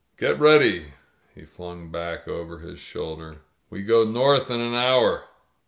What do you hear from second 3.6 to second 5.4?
"We go north in an hour."